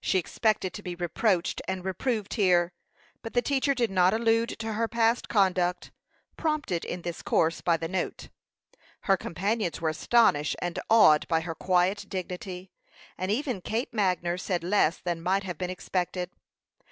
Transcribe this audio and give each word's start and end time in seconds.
She 0.00 0.20
expected 0.20 0.72
to 0.74 0.84
be 0.84 0.94
reproached 0.94 1.60
and 1.66 1.84
reproved 1.84 2.34
here, 2.34 2.72
but 3.22 3.34
the 3.34 3.42
teacher 3.42 3.74
did 3.74 3.90
not 3.90 4.14
allude 4.14 4.50
to 4.60 4.74
her 4.74 4.86
past 4.86 5.28
conduct, 5.28 5.90
prompted 6.36 6.84
in 6.84 7.02
this 7.02 7.22
course 7.22 7.60
by 7.60 7.76
the 7.78 7.88
note; 7.88 8.28
her 9.00 9.16
companions 9.16 9.80
were 9.80 9.88
astonished 9.88 10.54
and 10.62 10.78
awed 10.88 11.26
by 11.26 11.40
her 11.40 11.56
quiet 11.56 12.04
dignity, 12.08 12.70
and 13.18 13.32
even 13.32 13.60
Kate 13.60 13.90
Magner 13.92 14.38
said 14.38 14.62
less 14.62 14.98
than 14.98 15.20
might 15.20 15.42
have 15.42 15.58
been 15.58 15.70
expected. 15.70 16.30